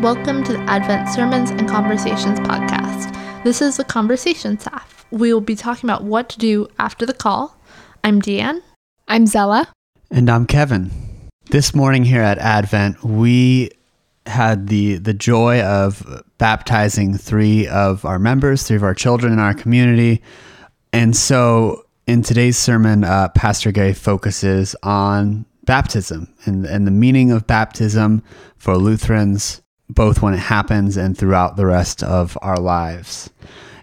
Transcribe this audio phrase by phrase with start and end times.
[0.00, 3.42] Welcome to the Advent Sermons and Conversations podcast.
[3.42, 5.04] This is the conversation staff.
[5.10, 7.60] We will be talking about what to do after the call.
[8.04, 8.62] I'm Deanne.
[9.08, 9.66] I'm Zella.
[10.12, 10.92] And I'm Kevin.
[11.50, 13.72] This morning here at Advent, we
[14.24, 19.40] had the the joy of baptizing three of our members, three of our children in
[19.40, 20.22] our community.
[20.92, 27.32] And so in today's sermon, uh, Pastor Gary focuses on baptism and, and the meaning
[27.32, 28.22] of baptism
[28.56, 33.30] for Lutherans, both when it happens and throughout the rest of our lives.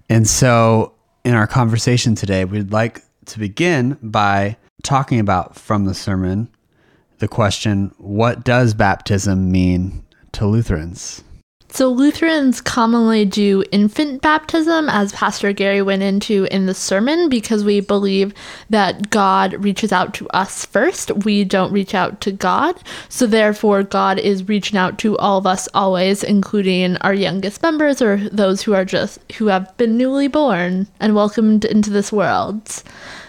[0.09, 5.95] And so, in our conversation today, we'd like to begin by talking about from the
[5.95, 6.48] sermon
[7.20, 11.23] the question what does baptism mean to Lutherans?
[11.76, 17.66] So, Lutherans commonly do infant baptism, as Pastor Gary went into in the sermon, because
[17.66, 18.34] we believe
[18.70, 21.12] that God reaches out to us first.
[21.26, 22.82] We don't reach out to God.
[23.10, 28.02] So, therefore, God is reaching out to all of us always, including our youngest members
[28.02, 32.84] or those who are just who have been newly born and welcomed into this world.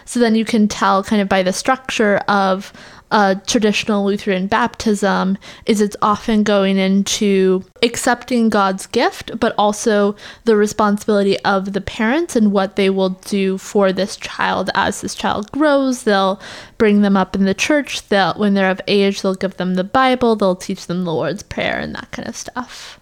[0.04, 2.72] So, then you can tell kind of by the structure of
[3.10, 10.56] a traditional Lutheran baptism is it's often going into accepting God's gift, but also the
[10.56, 15.52] responsibility of the parents and what they will do for this child as this child
[15.52, 16.02] grows.
[16.02, 16.40] They'll
[16.78, 18.08] bring them up in the church.
[18.08, 20.34] They'll, when they're of age, they'll give them the Bible.
[20.34, 22.98] They'll teach them the Lord's Prayer and that kind of stuff.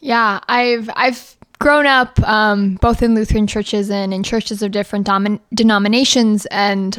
[0.00, 5.06] Yeah, I've I've grown up um, both in Lutheran churches and in churches of different
[5.06, 6.98] domin- denominations, and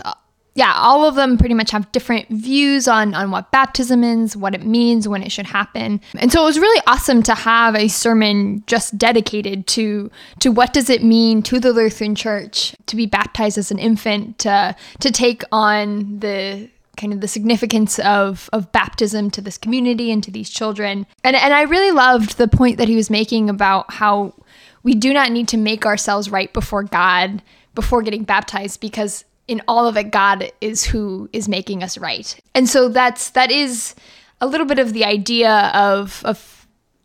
[0.55, 4.53] yeah, all of them pretty much have different views on on what baptism is, what
[4.53, 5.99] it means, when it should happen.
[6.15, 10.71] And so it was really awesome to have a sermon just dedicated to to what
[10.71, 15.11] does it mean to the Lutheran Church to be baptized as an infant, to to
[15.11, 20.29] take on the kind of the significance of of baptism to this community and to
[20.29, 21.07] these children.
[21.23, 24.35] And and I really loved the point that he was making about how
[24.83, 27.41] we do not need to make ourselves right before God
[27.73, 32.39] before getting baptized because in all of it god is who is making us right.
[32.55, 33.95] And so that's that is
[34.41, 36.53] a little bit of the idea of of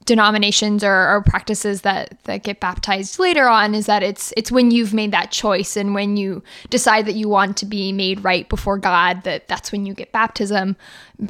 [0.05, 4.71] denominations or, or, practices that that get baptized later on is that it's it's when
[4.71, 8.49] you've made that choice and when you decide that you want to be made right
[8.49, 10.77] before God that that's when you get baptism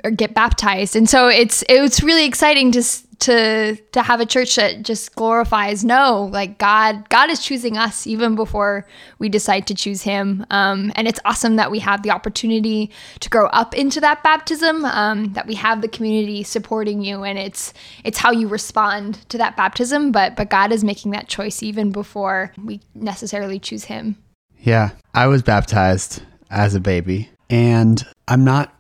[0.05, 0.95] or get baptized.
[0.95, 2.83] And so it's it's really exciting to
[3.21, 8.07] to to have a church that just glorifies no like god god is choosing us
[8.07, 8.87] even before
[9.19, 12.91] we decide to choose him um, and it's awesome that we have the opportunity
[13.21, 17.39] to grow up into that baptism um, that we have the community supporting you and
[17.39, 17.73] it's
[18.05, 21.91] it's how you respond to that baptism but but god is making that choice even
[21.91, 24.17] before we necessarily choose him
[24.61, 28.75] yeah i was baptized as a baby and i'm not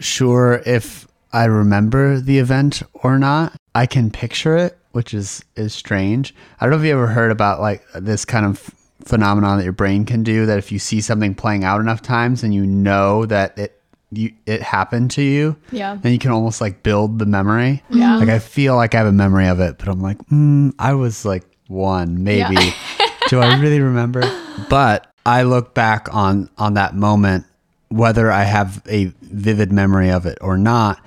[0.00, 3.54] sure if I remember the event or not.
[3.76, 6.34] I can picture it, which is is strange.
[6.58, 9.74] I don't know if you ever heard about like this kind of phenomenon that your
[9.74, 13.26] brain can do that if you see something playing out enough times and you know
[13.26, 13.78] that it
[14.10, 17.82] you it happened to you, yeah, then you can almost like build the memory.
[17.90, 20.72] Yeah, like I feel like I have a memory of it, but I'm like, mm,
[20.78, 22.54] I was like one, maybe.
[22.54, 22.72] Yeah.
[23.28, 24.22] do I really remember?
[24.70, 27.44] But I look back on on that moment,
[27.90, 30.98] whether I have a vivid memory of it or not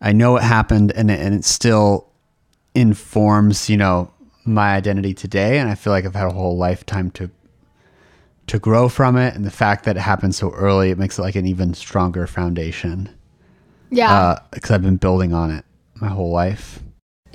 [0.00, 2.08] I know it happened and it, and it still
[2.74, 4.10] informs, you know,
[4.44, 5.58] my identity today.
[5.58, 7.30] And I feel like I've had a whole lifetime to
[8.48, 9.34] to grow from it.
[9.34, 12.26] And the fact that it happened so early, it makes it like an even stronger
[12.26, 13.08] foundation.
[13.90, 14.38] Yeah.
[14.52, 15.64] Because uh, I've been building on it
[15.96, 16.80] my whole life.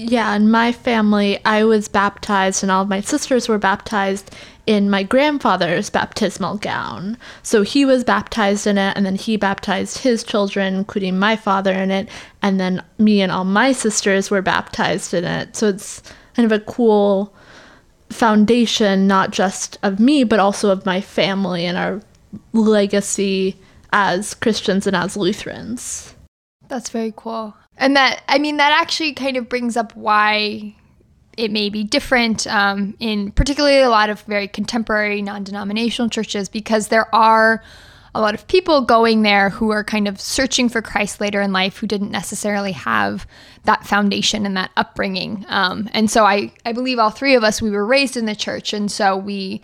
[0.04, 4.36] Yeah, in my family, I was baptized, and all of my sisters were baptized
[4.66, 7.20] in my grandfather's baptismal gown.
[7.44, 11.72] So he was baptized in it, and then he baptized his children, including my father,
[11.72, 12.10] in it,
[12.42, 15.56] and then me and all my sisters were baptized in it.
[15.56, 16.02] So it's
[16.36, 17.32] kind of a cool
[18.10, 22.02] foundation, not just of me, but also of my family and our
[22.54, 23.56] legacy
[23.94, 26.16] as Christians and as Lutherans.
[26.70, 27.54] That's very cool.
[27.78, 30.76] And that, I mean, that actually kind of brings up why
[31.38, 36.50] it may be different um, in particularly a lot of very contemporary non denominational churches
[36.50, 37.64] because there are
[38.14, 41.54] a lot of people going there who are kind of searching for Christ later in
[41.54, 43.26] life who didn't necessarily have
[43.64, 45.46] that foundation and that upbringing.
[45.48, 48.36] Um, and so I, I believe all three of us, we were raised in the
[48.36, 48.74] church.
[48.74, 49.62] And so we,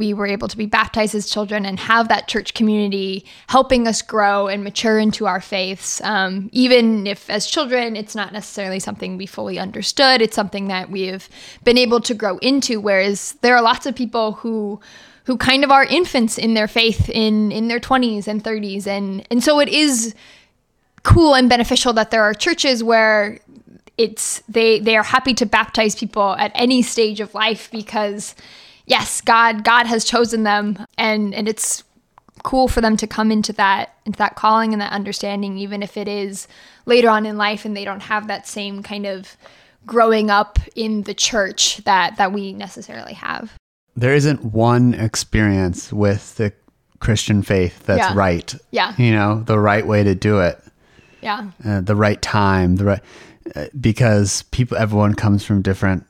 [0.00, 4.00] we were able to be baptized as children and have that church community helping us
[4.00, 6.00] grow and mature into our faiths.
[6.00, 10.90] Um, even if as children, it's not necessarily something we fully understood, it's something that
[10.90, 11.28] we have
[11.64, 12.80] been able to grow into.
[12.80, 14.80] Whereas there are lots of people who
[15.24, 19.24] who kind of are infants in their faith in in their 20s and 30s and
[19.30, 20.14] and so it is
[21.02, 23.38] cool and beneficial that there are churches where
[23.98, 28.34] it's they they are happy to baptize people at any stage of life because
[28.86, 31.84] yes, God God has chosen them and and it's
[32.42, 35.96] cool for them to come into that into that calling and that understanding even if
[35.96, 36.48] it is
[36.86, 39.36] later on in life and they don't have that same kind of
[39.86, 43.52] growing up in the church that that we necessarily have.
[43.96, 46.52] There isn't one experience with the
[47.00, 48.14] Christian faith that's Yeah.
[48.14, 48.54] right.
[48.70, 48.94] Yeah.
[48.96, 50.62] You know, the right way to do it.
[51.22, 51.50] Yeah.
[51.64, 53.00] uh, the right time, the right
[53.54, 56.06] uh, because people, everyone comes from different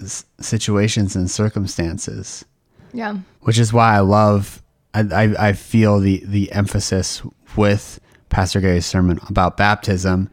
[0.00, 2.44] s- situations and circumstances,
[2.92, 3.18] Yeah.
[3.42, 4.62] which is why I love.
[4.94, 7.22] I, I, I feel the the emphasis
[7.56, 10.30] with Pastor Gary's sermon about baptism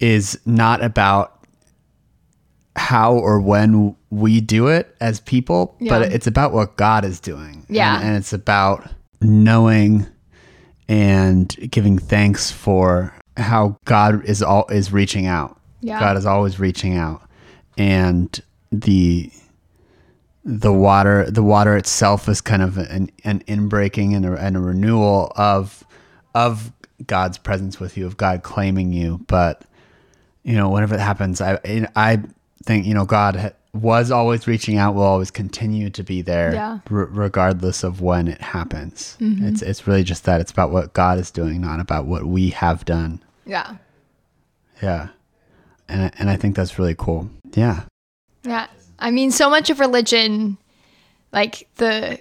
[0.00, 1.32] is not about
[2.76, 5.98] how or when we do it as people, Yeah.
[5.98, 7.64] but it's about what God is doing.
[7.68, 7.96] Yeah.
[7.96, 8.86] And, and it's about
[9.22, 10.06] knowing
[10.88, 15.58] and giving thanks for how God is all is reaching out.
[15.80, 15.98] Yeah.
[16.00, 17.22] God is always reaching out.
[17.78, 18.38] And
[18.80, 19.30] the
[20.44, 24.60] the water the water itself is kind of an an inbreaking and a, and a
[24.60, 25.84] renewal of
[26.34, 26.72] of
[27.06, 29.24] God's presence with you, of God claiming you.
[29.26, 29.62] But
[30.44, 31.58] you know, whenever it happens, I
[31.96, 32.22] I
[32.64, 36.78] think you know God was always reaching out, will always continue to be there, Yeah.
[36.90, 39.18] r- regardless of when it happens.
[39.20, 39.46] Mm-hmm.
[39.48, 42.50] It's it's really just that it's about what God is doing, not about what we
[42.50, 43.22] have done.
[43.44, 43.76] Yeah.
[44.82, 45.08] Yeah,
[45.88, 47.28] and and I think that's really cool.
[47.54, 47.84] Yeah,
[48.46, 48.68] Yeah.
[48.98, 50.56] I mean, so much of religion,
[51.32, 52.18] like the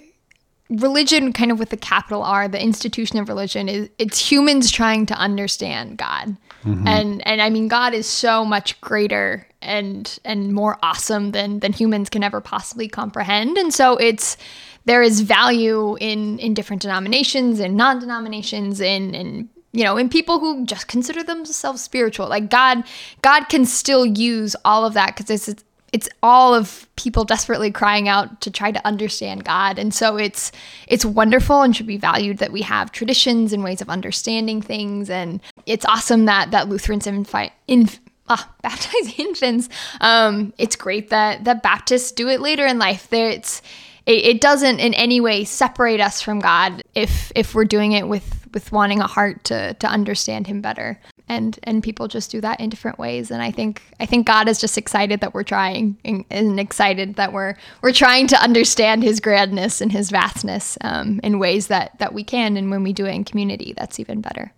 [0.70, 5.06] religion kind of with the capital R, the institution of religion is it's humans trying
[5.08, 6.36] to understand God.
[6.64, 6.88] Mm-hmm.
[6.88, 11.74] And and I mean God is so much greater and and more awesome than than
[11.74, 13.58] humans can ever possibly comprehend.
[13.58, 14.38] And so it's
[14.86, 20.40] there is value in in different denominations and non-denominations in in you know in people
[20.40, 22.82] who just consider themselves spiritual like god
[23.22, 25.64] god can still use all of that because it's
[25.96, 29.80] it's all of people desperately crying out to try to understand god.
[29.80, 30.52] And so it's
[30.90, 35.10] it's wonderful and should be valued that we have traditions and ways of understanding things.
[35.10, 37.88] And it's awesome that that lutherans infi- in
[38.28, 39.70] ah, baptize infants
[40.02, 43.08] um it's great that that baptists do it later in life.
[43.10, 43.62] There it's
[44.06, 48.10] it, it doesn't in any way separate us from God if if we're doing it
[48.10, 51.00] with with wanting a heart to to understand him better.
[51.28, 53.32] And and people just do that in different ways.
[53.32, 57.16] And I think I think God is just excited that we're trying and, and excited
[57.16, 61.98] that we're we're trying to understand his grandness and his vastness um, in ways that
[61.98, 62.58] that we can.
[62.58, 64.54] And when we do it in community, that's even better.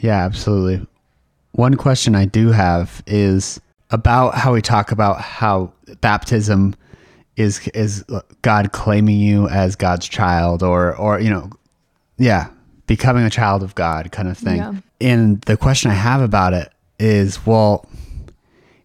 [0.00, 0.86] yeah, absolutely.
[1.52, 6.74] One question I do have is about how we talk about how baptism
[7.36, 8.04] is is
[8.42, 11.50] God claiming you as God's child, or or you know,
[12.18, 12.48] yeah,
[12.86, 14.58] becoming a child of God kind of thing.
[14.58, 14.74] Yeah.
[15.02, 17.88] And the question I have about it is, well,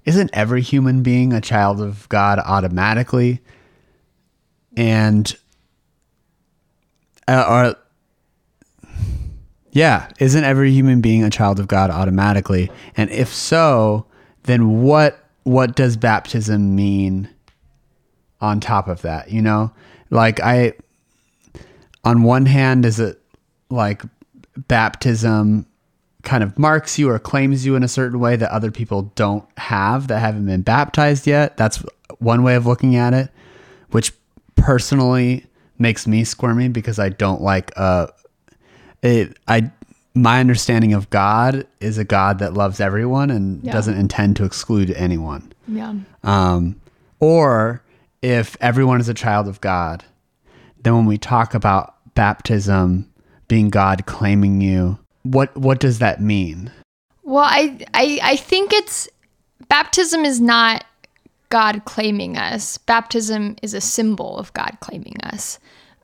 [0.03, 3.39] isn't every human being a child of God automatically?
[4.75, 5.35] And
[7.27, 7.75] uh, or
[9.71, 12.71] yeah, isn't every human being a child of God automatically?
[12.95, 14.07] And if so,
[14.43, 17.29] then what what does baptism mean
[18.41, 19.29] on top of that?
[19.29, 19.71] You know,
[20.09, 20.73] like I
[22.03, 23.21] on one hand is it
[23.69, 24.01] like
[24.67, 25.66] baptism
[26.27, 29.45] kind of marks you or claims you in a certain way that other people don't
[29.57, 31.55] have that haven't been baptized yet.
[31.55, 31.81] That's
[32.19, 33.29] one way of looking at it,
[33.91, 34.11] which
[34.55, 35.45] personally
[35.79, 38.07] makes me squirmy because I don't like uh
[39.01, 39.71] it I
[40.13, 43.71] my understanding of God is a God that loves everyone and Yeah.
[43.71, 45.53] doesn't intend to exclude anyone.
[45.67, 45.93] Yeah.
[46.23, 46.75] Um,
[47.19, 47.83] or
[48.23, 50.03] if everyone is a child of God,
[50.81, 53.07] then when we talk about baptism
[53.47, 54.97] being God claiming you,
[55.31, 56.71] what what does that mean?
[57.23, 59.07] Well, I, I I think it's
[59.67, 60.85] baptism is not
[61.49, 62.77] God claiming us.
[62.77, 65.59] Baptism is a symbol of God claiming us.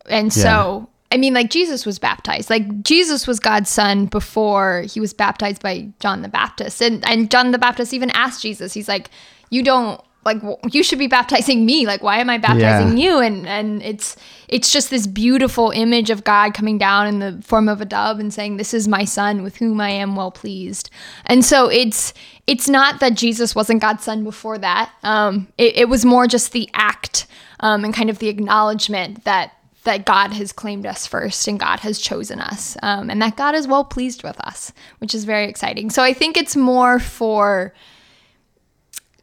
[0.09, 2.49] And so, I mean, like Jesus was baptized.
[2.49, 6.81] Like Jesus was God's son before he was baptized by John the Baptist.
[6.81, 8.73] And and John the Baptist even asked Jesus.
[8.73, 9.09] He's like,
[9.49, 11.85] "You don't like you should be baptizing me.
[11.85, 13.03] Like why am I baptizing Yeah.
[13.03, 14.15] you?" And and it's
[14.47, 18.19] it's just this beautiful image of God coming down in the form of a dove
[18.19, 20.89] and saying, "This is my son with whom I am well pleased."
[21.25, 22.13] And so it's
[22.47, 24.91] it's not that Jesus wasn't God's son before that.
[25.03, 27.25] Um, it, it was more just the act
[27.61, 29.53] um, and kind of the acknowledgement that
[29.85, 33.53] that God has claimed us first and God has chosen us, um, and that God
[33.53, 35.89] is well pleased with us, which is very exciting.
[35.89, 37.73] So I think it's more for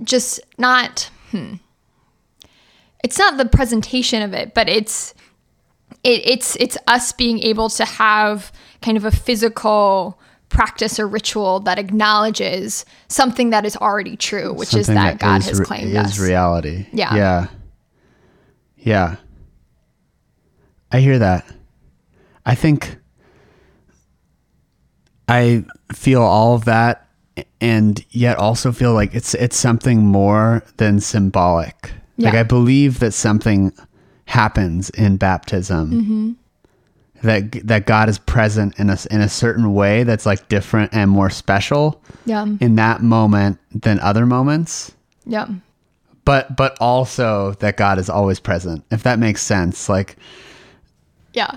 [0.02, 1.11] just not.
[1.30, 1.54] Hmm,
[3.04, 5.14] it's not the presentation of it, but it's
[6.04, 8.52] it, it's it's us being able to have
[8.83, 14.75] kind of a physical practice or ritual that acknowledges something that is already true, which
[14.75, 16.19] is Something that, God is has claimed is us.
[16.19, 16.87] reality.
[16.92, 17.14] Yeah.
[17.14, 17.47] Yeah.
[18.76, 19.16] Yeah.
[20.90, 21.47] I hear that.
[22.45, 22.97] I think
[25.28, 27.09] I feel all of that
[27.61, 31.92] and yet also feel like it's it's something more than symbolic.
[32.18, 33.73] Like I believe that something
[34.26, 35.90] happens in baptism.
[35.90, 36.30] Mm-hmm.
[37.26, 41.11] That that God is present in a in a certain way that's like different and
[41.11, 42.47] more special Yeah.
[42.61, 44.92] in that moment than other moments
[45.26, 45.47] Yeah.
[46.25, 48.85] but but also that God is always present.
[48.90, 50.16] If that makes sense, like
[51.35, 51.52] Yeah.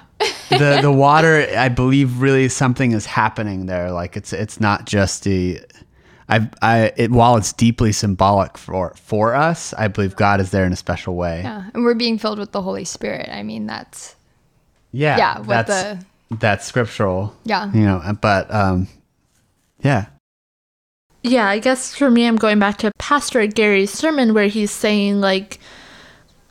[0.50, 3.92] The the water, I believe really something is happening there.
[3.92, 5.60] Like it's it's not just the.
[6.30, 10.66] I I it while it's deeply symbolic for for us, I believe God is there
[10.66, 11.42] in a special way.
[11.44, 11.70] yeah.
[11.74, 13.30] And we're being filled with the Holy Spirit.
[13.30, 14.16] I mean, that's,
[14.92, 17.36] Yeah, Yeah, with that's that's scriptural.
[17.44, 17.72] yeah.
[17.74, 18.88] You know, but um,
[19.82, 20.06] yeah,
[21.24, 25.20] Yeah, I guess for me, I'm going back to Pastor Gary's sermon where he's saying,
[25.20, 25.60] like,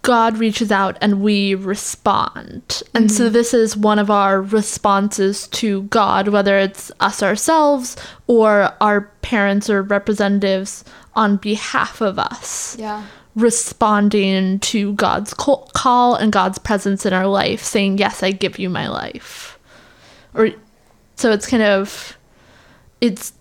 [0.03, 2.83] God reaches out and we respond.
[2.93, 3.33] And so mm-hmm.
[3.33, 9.71] this is one of our responses to God, whether it's us ourselves or our parents
[9.71, 13.05] or representatives on behalf of us Yeah.
[13.37, 18.59] responding to God's call call and God's presence in our life, saying, Yes, I give
[18.59, 19.57] you my life.
[20.35, 20.51] Or
[21.17, 22.17] so it's kind of
[23.01, 23.33] it's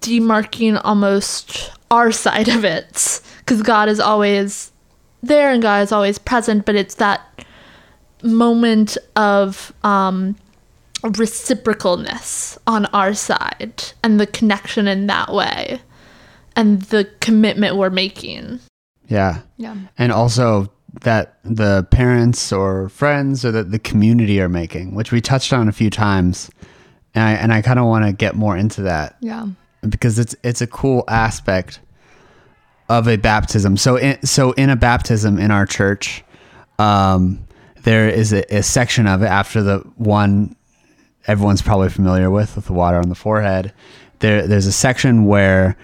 [0.00, 4.70] demarking almost our side of it because God is always
[5.26, 7.20] there and God is always present, but it's that
[8.22, 10.36] moment of um,
[11.02, 15.80] reciprocalness on our side and the connection in that way
[16.56, 18.60] and the commitment we're making.
[19.08, 19.76] yeah, Yeah.
[19.98, 20.70] and also
[21.02, 25.68] that the parents or friends or that the community are making, which we touched on
[25.68, 26.48] a few times,
[27.14, 29.46] and I and I kind of want to get more into that Yeah.
[29.88, 31.80] because it's it's a cool aspect
[32.98, 33.76] of a baptism.
[33.76, 36.24] So in, so in a baptism in our church,
[36.78, 37.44] um,
[37.82, 40.56] there is a, a section of it after the one
[41.26, 43.72] everyone's probably familiar with with the water on the forehead.
[44.20, 45.76] There there's a section where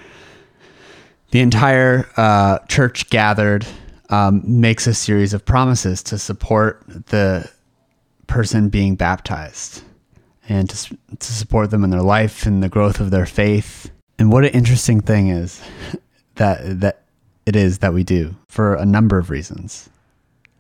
[1.30, 3.66] the entire uh, church gathered
[4.08, 7.50] um, makes a series of promises to support the
[8.26, 9.82] person being baptized
[10.48, 13.90] and to, to support them in their life and the growth of their faith.
[14.18, 15.62] And what an interesting thing is
[16.40, 17.02] that that
[17.46, 19.88] it is that we do for a number of reasons.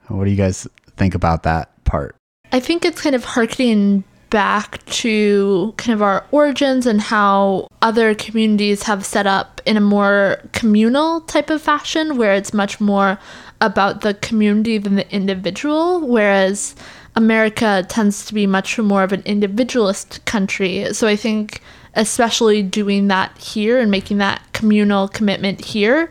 [0.08, 2.14] What do you guys think about that part?
[2.52, 8.14] I think it's kind of harkening back to kind of our origins and how other
[8.14, 13.18] communities have set up in a more communal type of fashion where it's much more
[13.60, 16.76] about the community than the individual whereas
[17.16, 21.60] America tends to be much more of an individualist country so I think
[21.94, 26.10] especially doing that here and making that communal commitment here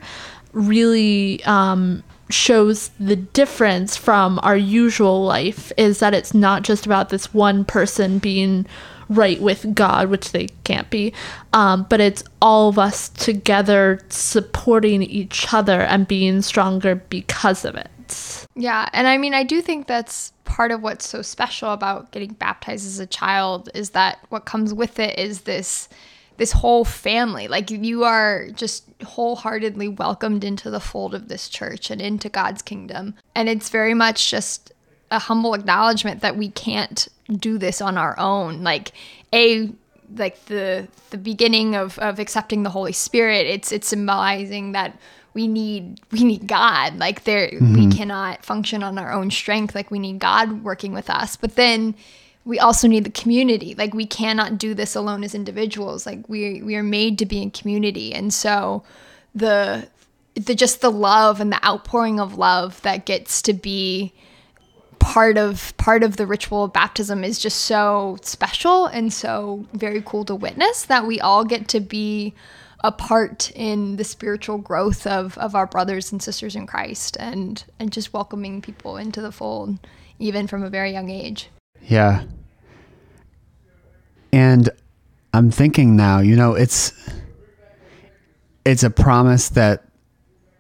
[0.54, 7.10] really um, shows the difference from our usual life is that it's not just about
[7.10, 8.66] this one person being
[9.10, 11.14] right with God, which they can't be,
[11.52, 17.76] um, but it's all of us together supporting each other and being stronger because of
[17.76, 17.90] it.
[18.56, 22.34] Yeah, and I mean, I do think that's part of what's so special about getting
[22.34, 25.88] baptized as a child is that what comes with it is this
[26.38, 27.48] this whole family.
[27.48, 32.62] Like you are just wholeheartedly welcomed into the fold of this church and into God's
[32.62, 33.14] kingdom.
[33.36, 34.72] And it's very much just
[35.12, 38.64] a humble acknowledgement that we can't do this on our own.
[38.64, 38.94] Like
[39.34, 39.72] a
[40.16, 44.98] like the the beginning of, of accepting the Holy Spirit, it's it's symbolizing that
[45.34, 46.98] we need we need God.
[46.98, 47.92] Like there we mm-hmm.
[47.92, 49.76] cannot function on our own strength.
[49.76, 51.36] Like we need God working with us.
[51.36, 51.96] But then
[52.46, 53.76] we also need the community.
[53.76, 56.06] Like we cannot do this alone as individuals.
[56.06, 58.14] Like we we are made to be in community.
[58.14, 58.84] And so
[59.36, 59.88] the
[60.36, 64.14] the just the love and the outpouring of love that gets to be
[65.00, 70.02] part of part of the ritual of baptism is just so special and so very
[70.06, 72.34] cool to witness that we all get to be
[72.82, 77.64] a part in the spiritual growth of, of our brothers and sisters in Christ and
[77.80, 79.78] and just welcoming people into the fold
[80.20, 81.50] even from a very young age.
[81.84, 82.24] Yeah.
[84.32, 84.70] And
[85.34, 86.94] I'm thinking now, you know, it's
[88.66, 89.86] it's a promise that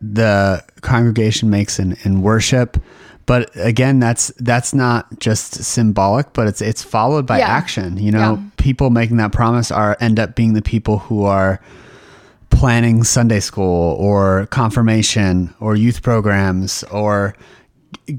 [0.01, 2.77] the congregation makes in, in worship.
[3.25, 7.47] But again, that's that's not just symbolic, but it's it's followed by Yeah.
[7.47, 7.97] action.
[7.97, 8.43] You know, Yeah.
[8.57, 11.59] people making that promise are end up being the people who are
[12.49, 17.35] planning Sunday school or confirmation or youth programs or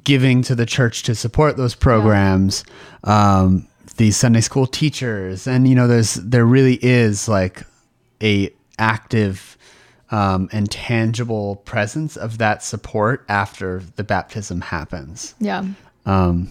[0.05, 2.65] giving to the church to support those programs,
[3.05, 7.63] um, these Sunday school teachers, and you know, there's there really is like
[8.23, 9.57] a active
[10.11, 15.65] um, and tangible presence of that support after the baptism happens, Yeah.
[16.07, 16.49] um,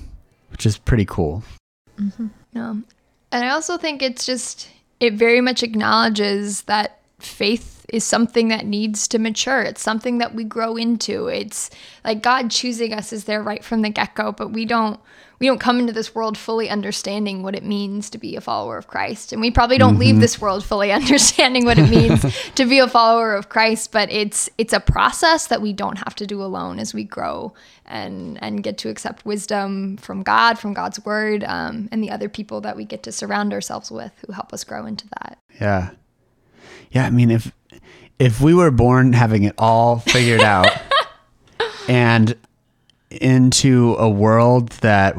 [0.51, 1.43] which is pretty cool.
[2.53, 2.75] Yeah.
[3.31, 4.69] And I also think it's just,
[4.99, 9.61] it very much acknowledges that faith is something that needs to mature.
[9.61, 11.27] It's something that we grow into.
[11.27, 11.69] It's
[12.03, 14.99] like God choosing us is there right from the get go, but we don't.
[15.39, 18.77] We don't come into this world fully understanding what it means to be a follower
[18.77, 19.31] of Christ.
[19.31, 22.89] And we probably don't leave this world fully understanding what it means to be a
[22.89, 26.77] follower of Christ, but it's it's a process that we don't have to do alone
[26.77, 27.53] as we grow
[27.85, 32.27] and and get to accept wisdom from God, from God's word, um, and the other
[32.27, 35.39] people that we get to surround ourselves with who help us grow into that.
[35.61, 35.91] Yeah.
[36.91, 37.51] Yeah, I mean if
[38.17, 40.67] if we were born having it all figured out
[41.87, 42.35] and
[43.09, 45.15] into a world that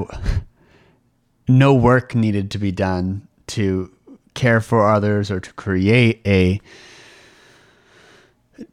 [1.49, 3.91] no work needed to be done to
[4.35, 6.61] care for others or to create a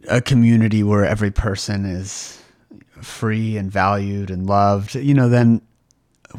[0.09, 2.41] a community where every person is
[3.01, 5.61] free and valued and loved, you know, then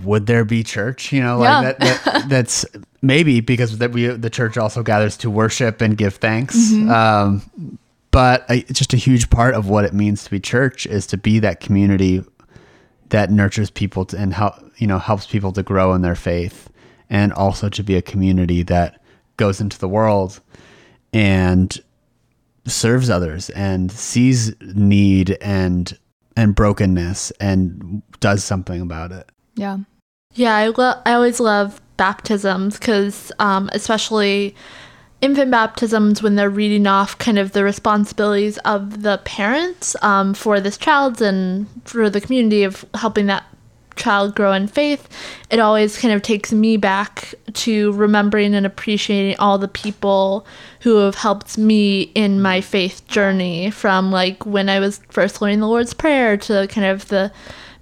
[0.03, 1.13] would there be church?
[1.13, 1.63] You know, like Yeah.
[1.63, 2.67] that, that that's
[3.03, 6.73] maybe because that we the church also gathers to worship and give thanks.
[6.73, 7.79] Um,
[8.11, 11.17] but I, just a huge part of what it means to be church is to
[11.17, 12.25] be that community
[13.11, 16.71] that nurtures people to, and help you know helps people to grow in their faith,
[17.11, 19.01] and also to be a community that
[19.37, 20.41] goes into the world
[21.13, 21.81] and
[22.67, 25.99] serves others and sees need and
[26.37, 29.31] and brokenness and does something about it.
[29.57, 29.79] Yeah.
[30.35, 34.55] Yeah, I, lo- I always love baptisms because, um, especially
[35.21, 40.61] infant baptisms, when they're reading off kind of the responsibilities of the parents um, for
[40.61, 43.45] this child and for the community of helping that
[43.99, 45.09] child grow in faith,
[45.51, 50.47] it always kind of takes me back to remembering and appreciating all the people
[50.81, 55.61] who have helped me in my faith journey from like when I was first learning
[55.61, 57.33] the Lord's Prayer to kind of the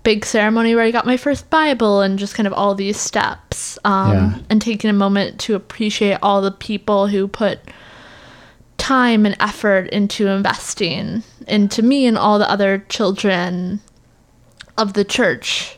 [0.06, 3.76] big ceremony where I got my first Bible and just kind of all these steps.
[3.84, 4.38] Um, Yeah.
[4.48, 7.58] And taking a moment to appreciate all the people who put
[8.78, 13.80] time and effort into investing into me and all the other children
[14.78, 15.76] of the church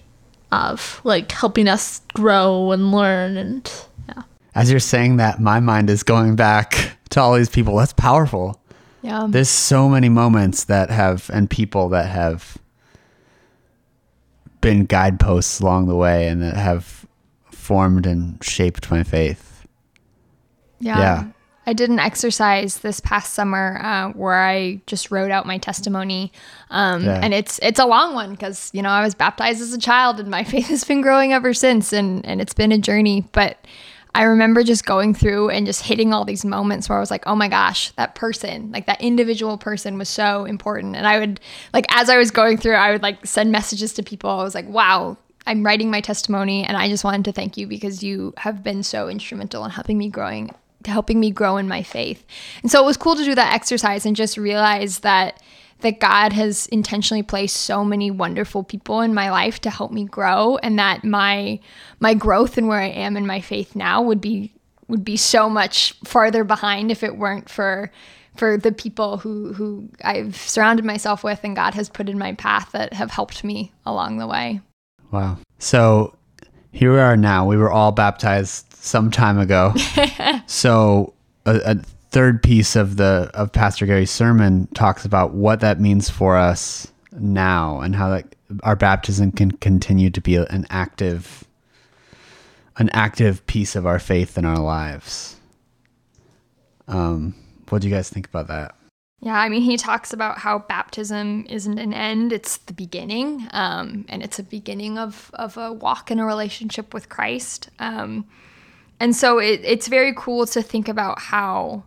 [0.52, 3.70] of like helping us grow and learn and
[4.08, 4.22] yeah
[4.54, 7.76] As you're saying that, my mind is going back to all these people.
[7.76, 8.60] That's powerful.
[9.00, 9.26] Yeah.
[9.30, 12.58] There's so many moments that have and people that have
[14.60, 17.06] been guideposts along the way and that have
[17.50, 19.66] formed and shaped my faith.
[20.80, 20.98] Yeah.
[20.98, 21.24] Yeah.
[21.66, 26.32] I did an exercise this past summer uh, where I just wrote out my testimony,
[26.70, 27.20] um, Yeah.
[27.22, 30.18] and it's it's a long one because you know I was baptized as a child
[30.18, 33.28] and my faith has been growing ever since, and and it's been a journey.
[33.32, 33.58] But
[34.14, 37.26] I remember just going through and just hitting all these moments where I was like,
[37.26, 40.96] oh my gosh, that person, like that individual person, was so important.
[40.96, 41.40] And I would
[41.72, 44.30] like as I was going through, I would like send messages to people.
[44.30, 45.16] I was like, wow,
[45.46, 48.82] I'm writing my testimony and I just wanted to thank you because you have been
[48.82, 50.50] so instrumental in helping me growing
[50.86, 52.24] helping me grow in my faith.
[52.62, 55.42] And so it was cool to do that exercise and just realize that
[55.80, 60.04] that God has intentionally placed so many wonderful people in my life to help me
[60.04, 61.60] grow and that my
[62.00, 64.52] my growth and where I am in my faith now would be
[64.88, 67.90] would be so much farther behind if it weren't for
[68.36, 72.34] for the people who who I've surrounded myself with and God has put in my
[72.34, 74.60] path that have helped me along the way.
[75.10, 75.38] Wow.
[75.58, 76.16] So
[76.72, 77.46] here we are now.
[77.46, 79.74] We were all baptized some time ago.
[80.46, 81.14] so
[81.46, 81.76] a, a
[82.10, 86.90] third piece of the of Pastor Gary's sermon talks about what that means for us
[87.12, 91.44] now and how that our baptism can continue to be an active
[92.76, 95.36] an active piece of our faith in our lives.
[96.86, 97.34] Um,
[97.68, 98.74] what do you guys think about that?
[99.20, 104.06] Yeah, I mean, he talks about how baptism isn't an end; it's the beginning, um,
[104.08, 107.68] and it's a beginning of of a walk in a relationship with Christ.
[107.80, 108.26] Um,
[109.00, 111.84] and so it, it's very cool to think about how,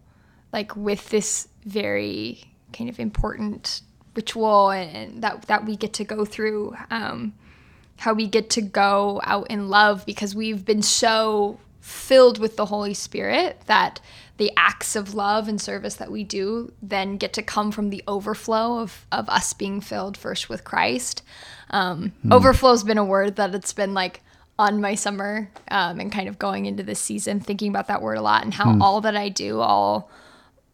[0.54, 3.82] like, with this very kind of important
[4.16, 7.34] ritual and, and that that we get to go through, um,
[7.98, 12.66] how we get to go out in love because we've been so filled with the
[12.66, 14.00] Holy Spirit that
[14.38, 18.04] the acts of love and service that we do then get to come from the
[18.08, 21.22] overflow of, of us being filled first with Christ.
[21.70, 24.22] Um, Overflow has been a word that it's been like
[24.58, 28.18] on my summer um, and kind of going into this season, thinking about that word
[28.18, 30.10] a lot and how all that I do, all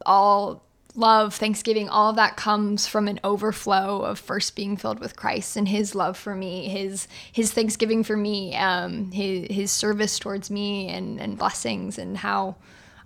[0.07, 0.63] all
[0.95, 5.55] love, thanksgiving, all of that comes from an overflow of first being filled with Christ
[5.55, 10.49] and His love for me, His His thanksgiving for me, um, His His service towards
[10.49, 12.55] me, and and blessings, and how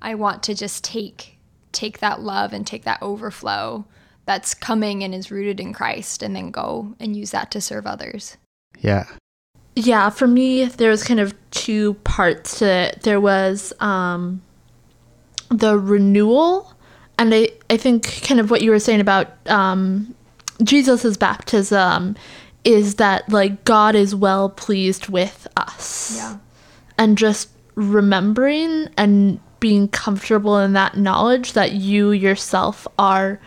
[0.01, 1.37] I want to just take
[1.73, 3.85] take that love and take that overflow
[4.25, 7.85] that's coming and is rooted in Christ, and then go and use that to serve
[7.85, 8.37] others.
[8.79, 9.05] Yeah.
[9.75, 13.03] Yeah, for me, there was kind of two parts to it.
[13.03, 14.41] There was um,
[15.49, 16.73] the renewal,
[17.21, 20.15] and I, I think kind of what you were saying about um,
[20.63, 22.15] Jesus' baptism
[22.63, 26.15] is that like God is well pleased with us.
[26.17, 26.37] Yeah.
[26.97, 33.39] And just remembering and being comfortable in that knowledge that you yourself are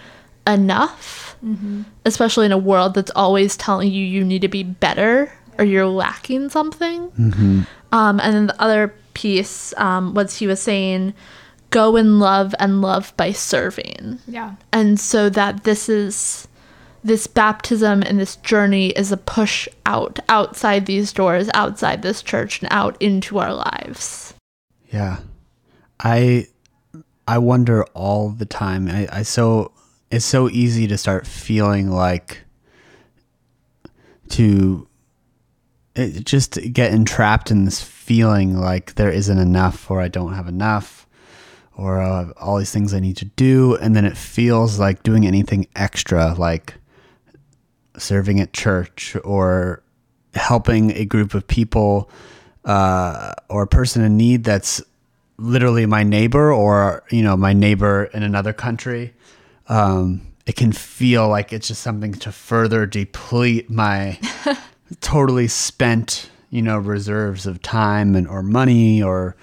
[0.46, 1.37] enough,
[2.04, 5.87] especially in a world that's always telling you you need to be better or you're
[5.87, 7.10] lacking something.
[7.92, 11.12] Um, and then the other piece um, was he was saying,
[11.74, 14.20] go and love and love by serving.
[14.28, 14.54] Yeah.
[14.72, 16.46] And so that this is
[17.02, 22.62] this baptism and this journey is a push out outside these doors, outside this church,
[22.62, 24.34] and out into our lives.
[24.90, 25.18] Yeah.
[25.98, 26.46] I
[27.26, 28.88] I wonder all the time.
[28.88, 29.72] I, I so
[30.12, 32.44] it's so easy to start feeling like
[34.28, 34.87] to
[35.96, 40.46] it, just get entrapped in this feeling like there isn't enough or I don't have
[40.46, 41.04] enough
[41.76, 45.26] or uh, all these things I need to do and then it feels like doing
[45.26, 46.74] anything extra like
[47.96, 49.82] serving at church or
[50.34, 52.10] helping a group of people
[52.64, 54.82] uh, or a person in need that's
[55.37, 59.12] literally my neighbor or you know my neighbor in another country
[59.68, 64.18] um, it can feel like it's just something to further deplete my
[65.00, 69.37] totally spent you know reserves of time and or money or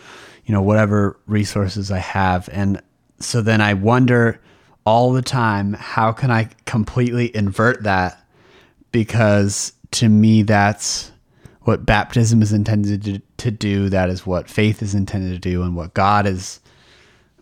[0.45, 2.49] you know whatever resources i have.
[2.51, 2.82] And
[3.19, 4.41] so then i wonder
[4.86, 8.23] all the time how can i completely invert that?
[8.91, 11.12] Because to me that's
[11.63, 13.89] what baptism is intended to, to do.
[13.89, 15.62] That is what faith is intended to do.
[15.62, 16.60] And what god is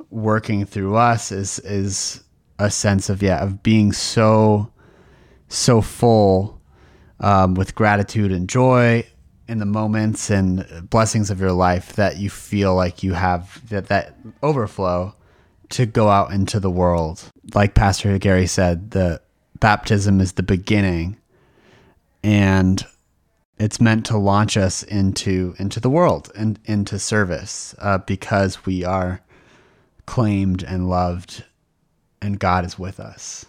[0.09, 2.23] working through us is is
[2.57, 4.71] a sense of yeah of being so
[5.47, 6.59] so full
[7.19, 9.05] um, with gratitude and joy
[9.49, 13.87] in the moments and blessings of your life that you feel like you have that
[13.87, 15.13] that overflow
[15.69, 17.23] to go out into the world.
[17.55, 19.21] Like pastor gary said the
[19.59, 21.17] baptism is the beginning
[22.23, 22.85] and
[23.57, 28.83] it's meant to launch us into into the world and into service uh, because we
[28.85, 29.21] are
[30.05, 31.43] claimed and loved
[32.21, 33.45] and god is with us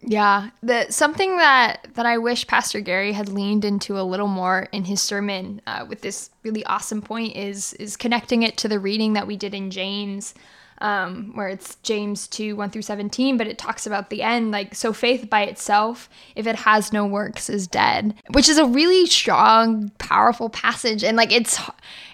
[0.00, 4.68] Yeah, the something that that I wish Pastor Gary had leaned into a little more
[4.70, 8.78] in his sermon uh, with this really awesome point is is connecting it to the
[8.78, 10.34] reading that we did in James,
[10.80, 14.72] um, where it's James two one through seventeen, but it talks about the end like
[14.72, 19.04] so faith by itself, if it has no works, is dead, which is a really
[19.06, 21.60] strong, powerful passage, and like it's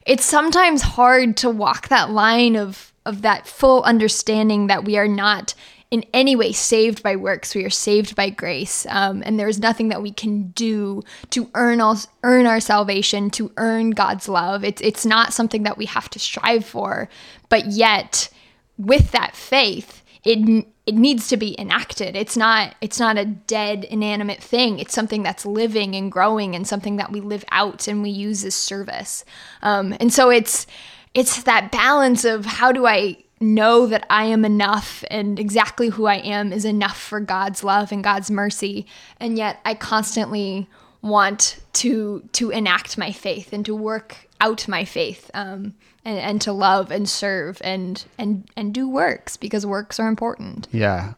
[0.07, 5.07] it's sometimes hard to walk that line of of that full understanding that we are
[5.07, 5.53] not
[5.95, 7.55] in any way saved by works.
[7.55, 11.49] We are saved by grace, um, and there is nothing that we can do to
[11.55, 14.65] earn our, earn our salvation, to earn God's love.
[14.65, 17.09] It's it's not something that we have to strive for,
[17.49, 18.29] but yet
[18.77, 22.17] with that faith, it it needs to be enacted.
[22.17, 24.81] It's not it's not a dead inanimate thing.
[24.81, 28.45] It's something that's living and growing, and something that we live out and we use
[28.45, 29.25] as service.
[29.63, 30.67] Um, and so it's
[31.15, 36.07] it's that balance of how do I know that I am enough and exactly who
[36.07, 38.87] I am is enough for God's love and God's mercy
[39.21, 40.69] and yet I constantly
[41.03, 46.41] want to to enact my faith and to work out my faith um, and, and
[46.41, 51.15] to love and serve and and and do works because works are important Yeah.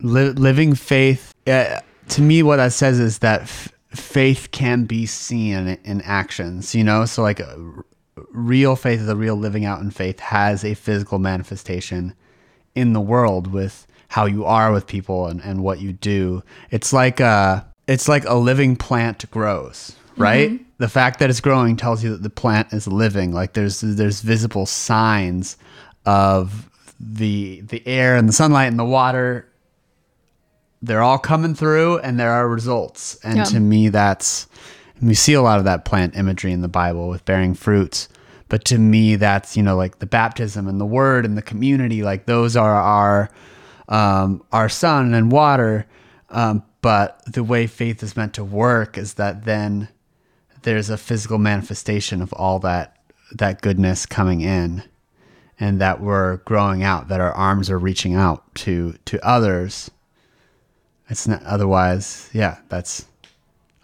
[0.00, 5.06] Li- living faith, uh, to me, what that says is that f- faith can be
[5.06, 7.06] seen in actions, you know?
[7.06, 7.54] So, like, uh,
[8.30, 12.14] real faith, the real living out in faith, has a physical manifestation
[12.74, 16.42] in the world with how you are with people and, and what you do.
[16.70, 20.50] It's like a, it's like a living plant grows, right?
[20.50, 20.64] Mm-hmm.
[20.78, 23.32] The fact that it's growing tells you that the plant is living.
[23.32, 25.56] Like there's there's visible signs
[26.04, 26.68] of
[27.00, 29.48] the the air and the sunlight and the water
[30.84, 33.16] they're all coming through and there are results.
[33.24, 33.44] And Yeah.
[33.44, 34.46] to me, that's,
[35.06, 38.08] we see a lot of that plant imagery in the Bible with bearing fruits.
[38.48, 42.02] But to me, that's, you know, like the baptism and the word and the community,
[42.02, 43.30] like those are our,
[43.88, 45.86] um, our sun and water.
[46.30, 49.88] Um, but the way faith is meant to work is that then
[50.62, 52.98] there's a physical manifestation of all that,
[53.32, 54.82] that goodness coming in.
[55.60, 59.90] and that we're growing out, that our arms are reaching out to to others.
[61.08, 63.06] It's not otherwise, yeah, that's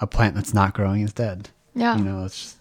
[0.00, 1.50] a plant that's not growing is dead.
[1.74, 1.96] Yeah.
[1.96, 2.56] You know, it's just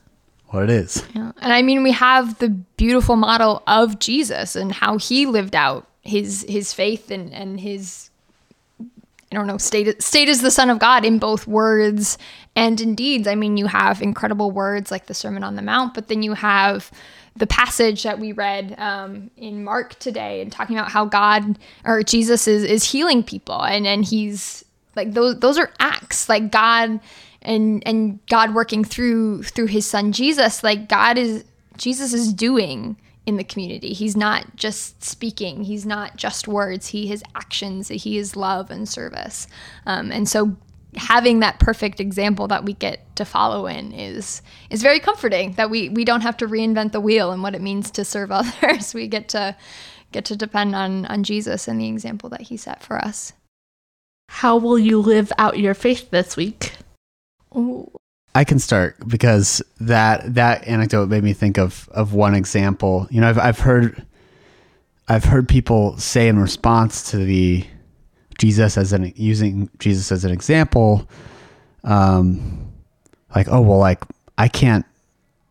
[0.48, 1.04] what it is.
[1.14, 1.32] Yeah.
[1.42, 5.88] And I mean, we have the beautiful model of Jesus and how he lived out
[6.02, 8.10] his his faith and and his
[9.32, 12.18] I don't know state state as the Son of God in both words
[12.56, 13.28] and in deeds.
[13.28, 16.34] I mean, you have incredible words like the Sermon on the Mount, but then you
[16.34, 16.92] have
[17.36, 22.02] the passage that we read um, in Mark today and talking about how God or
[22.02, 27.00] Jesus is is healing people and and he's like those those are acts like God
[27.42, 31.46] and and God working through through his son Jesus like God is
[31.78, 33.94] Jesus is doing in the community.
[33.94, 35.64] He's not just speaking.
[35.64, 36.88] He's not just words.
[36.88, 37.88] He is actions.
[37.88, 39.48] He is love and service.
[39.86, 40.58] Um, and so
[40.96, 45.70] having that perfect example that we get to follow in is is very comforting that
[45.70, 48.94] we we don't have to reinvent the wheel and what it means to serve others.
[48.94, 49.56] we get to
[50.12, 53.34] get to depend on on Jesus and the example that he set for us.
[54.30, 56.74] How will you live out your faith this week?
[58.36, 63.08] I can start because that that anecdote made me think of of one example.
[63.10, 64.06] You know, I've I've heard
[65.08, 67.66] I've heard people say in response to the
[68.38, 71.10] Jesus as an using Jesus as an example,
[71.84, 72.72] um,
[73.36, 74.04] like oh well, like
[74.38, 74.86] I can't,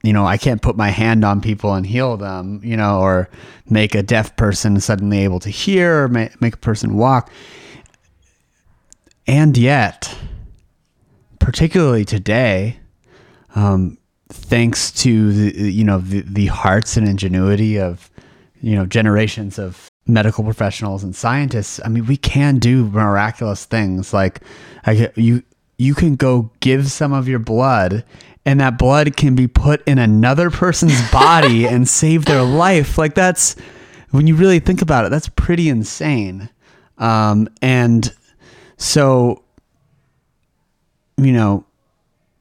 [0.02, 3.28] you know, I can't put my hand on people and heal them, you know, or
[3.68, 7.30] make a deaf person suddenly able to hear, or make, make a person walk,
[9.26, 10.16] and yet
[11.38, 12.78] particularly today,
[13.54, 13.98] um,
[14.28, 18.10] thanks to the you know the, the hearts and ingenuity of
[18.60, 21.80] you know generations of medical professionals and scientists.
[21.84, 24.12] I mean, we can do miraculous things.
[24.12, 24.40] Like,
[24.86, 25.42] I, you
[25.76, 28.04] you can go give some of your blood,
[28.44, 32.98] and that blood can be put in another person's body and save their life.
[32.98, 33.56] Like that's
[34.10, 36.48] when you really think about it, that's pretty insane.
[36.96, 38.12] Um, and
[38.76, 39.44] so
[41.18, 41.64] you know,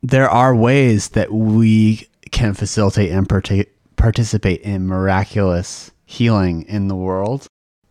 [0.04, 6.96] there are ways that we can facilitate and partic- participate in miraculous healing in the
[6.96, 7.48] world.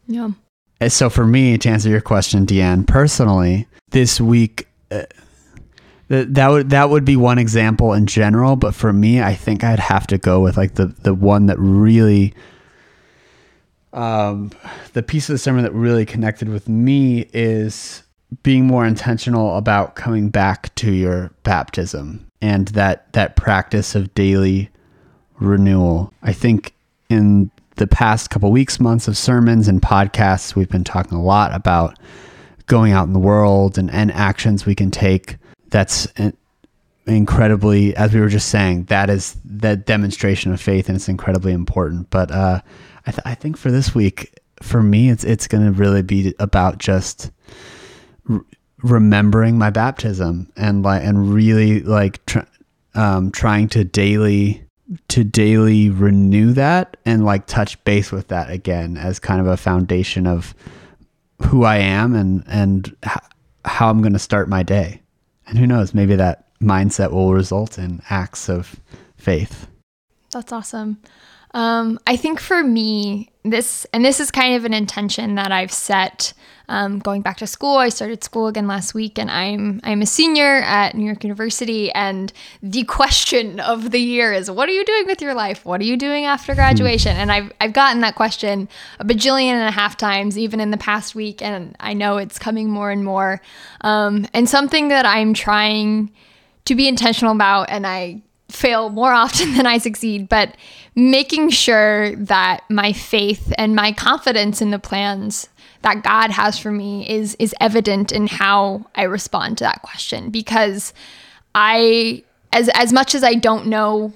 [0.06, 0.30] Yeah.
[0.80, 5.04] And so, for me, to answer your question, Deanne, personally, this week, uh,
[6.08, 8.56] th- that would that would be one example in general.
[8.56, 11.58] But for me, I think I'd have to go with like the the one that
[11.58, 12.34] really,
[13.92, 14.50] um,
[14.92, 18.02] the piece of the sermon that really connected with me is
[18.42, 24.70] being more intentional about coming back to your baptism and that that practice of daily
[25.38, 26.12] renewal.
[26.22, 26.74] I think
[27.08, 31.54] in the past couple weeks, months of sermons and podcasts, we've been talking a lot
[31.54, 31.98] about
[32.66, 35.36] going out in the world and, and actions we can take.
[35.68, 36.08] That's
[37.06, 41.52] incredibly, as we were just saying, that is that demonstration of faith, and it's incredibly
[41.52, 42.10] important.
[42.10, 42.60] But uh,
[43.06, 46.34] I, th- I think for this week, for me, it's it's going to really be
[46.38, 47.30] about just
[48.82, 52.40] remembering my baptism and like and really like tr-
[52.94, 54.62] um, trying to daily
[55.08, 59.56] to daily renew that and like touch base with that again as kind of a
[59.56, 60.54] foundation of
[61.42, 63.18] who I am and and h-
[63.64, 65.02] how I'm going to start my day.
[65.46, 68.80] And who knows, maybe that mindset will result in acts of
[69.16, 69.68] faith.
[70.32, 70.98] That's awesome.
[71.54, 75.72] Um, I think for me, this, and this is kind of an intention that I've
[75.72, 76.32] set
[76.68, 77.76] um, going back to school.
[77.76, 81.90] I started school again last week, and I'm I'm a senior at New York University.
[81.92, 82.32] And
[82.62, 85.64] the question of the year is, what are you doing with your life?
[85.64, 86.56] What are you doing after hmm.
[86.56, 87.16] graduation?
[87.16, 90.76] And I've I've gotten that question a bajillion and a half times, even in the
[90.76, 93.40] past week, and I know it's coming more and more.
[93.82, 96.12] Um, and something that I'm trying
[96.64, 100.56] to be intentional about, and I fail more often than I succeed, but
[100.94, 105.48] making sure that my faith and my confidence in the plans
[105.82, 110.30] that God has for me is is evident in how I respond to that question.
[110.30, 110.92] Because
[111.54, 114.12] I as as much as I don't know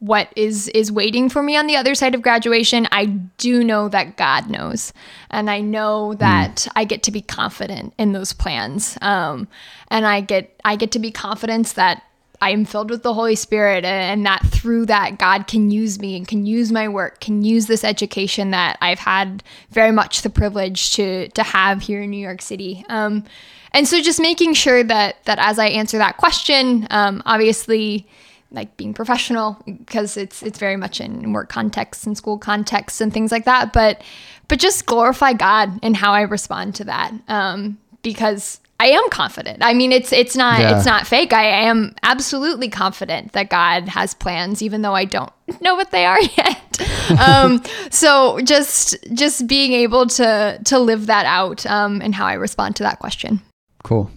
[0.00, 3.88] what is is waiting for me on the other side of graduation, I do know
[3.88, 4.92] that God knows,
[5.30, 6.68] and I know that mm.
[6.76, 9.48] I get to be confident in those plans, um,
[9.88, 12.02] and I get I get to be confident that
[12.40, 16.16] I am filled with the Holy Spirit and that through that God can use me
[16.16, 20.30] and can use my work, can use this education that I've had very much the
[20.30, 22.84] privilege to to have here in New York City.
[22.88, 23.24] Um,
[23.72, 28.06] and so just making sure that that as I answer that question, um, obviously
[28.50, 33.12] like being professional because it's it's very much in work contexts and school contexts and
[33.12, 34.02] things like that, but
[34.48, 37.12] but just glorify God and how I respond to that.
[37.28, 39.58] Um, because I am confident.
[39.60, 40.76] I mean, it's it's not Yeah.
[40.76, 41.32] it's not fake.
[41.32, 46.06] I am absolutely confident that God has plans, even though I don't know what they
[46.06, 46.80] are yet.
[47.20, 52.34] um, so just just being able to to live that out um, and how I
[52.34, 53.40] respond to that question.
[53.82, 54.10] Cool.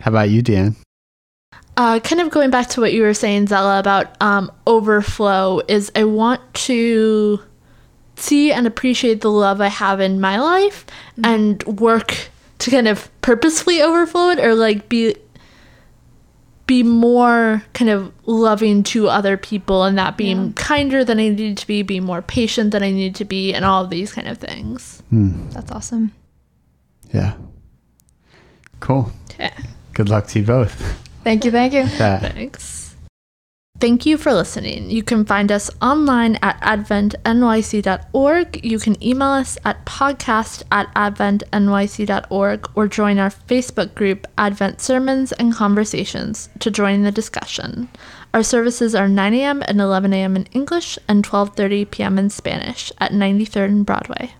[0.00, 0.76] How about you, Dan?
[1.76, 5.90] Uh, kind of going back to what you were saying, Zella, about um, overflow, is
[5.96, 7.40] I want to
[8.16, 10.86] see and appreciate the love I have in my life
[11.24, 15.16] and work to kind of purposefully overflow it or like be
[16.66, 21.58] be more kind of loving to other people and that being kinder than I need
[21.58, 24.26] to be, be more patient than I need to be, and all of these kind
[24.28, 25.02] of things.
[25.10, 25.50] Hmm.
[25.50, 26.12] That's awesome.
[27.12, 27.34] Yeah.
[28.80, 29.12] Cool.
[29.30, 29.52] Okay.
[29.92, 30.72] Good luck to you both.
[31.22, 31.50] Thank you.
[31.50, 31.80] Thank you.
[31.80, 32.18] Yeah.
[32.18, 32.83] Thanks.
[33.84, 34.88] Thank you for listening.
[34.88, 38.64] You can find us online at adventnyc.org.
[38.64, 45.32] You can email us at podcast at adventnyc.org or join our Facebook group, Advent Sermons
[45.32, 47.90] and Conversations, to join the discussion.
[48.32, 49.62] Our services are 9 a.m.
[49.68, 50.36] and 11 a.m.
[50.36, 52.18] in English and 12.30 p.m.
[52.18, 54.32] in Spanish at 93rd and Broadway.